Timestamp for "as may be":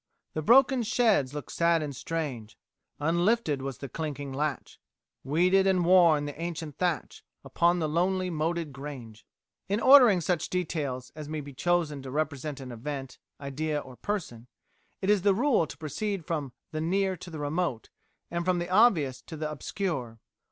11.13-11.53